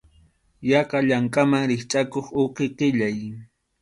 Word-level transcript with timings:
Yaqa 0.69 0.97
llankaman 1.05 1.63
rikchʼakuq 1.69 2.27
uqi 2.41 2.65
qʼillay. 2.77 3.17